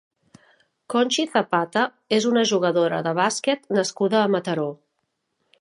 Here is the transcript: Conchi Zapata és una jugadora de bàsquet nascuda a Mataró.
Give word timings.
Conchi 0.93 1.25
Zapata 1.33 1.83
és 2.19 2.27
una 2.31 2.45
jugadora 2.53 3.03
de 3.09 3.15
bàsquet 3.23 3.73
nascuda 3.79 4.21
a 4.23 4.35
Mataró. 4.39 4.69